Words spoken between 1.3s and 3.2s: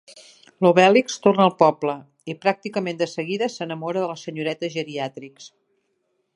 al poble i pràcticament de